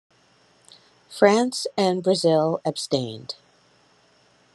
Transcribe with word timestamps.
France 1.11 1.67
and 1.77 2.01
Brazil 2.01 2.59
abstained. 2.65 3.35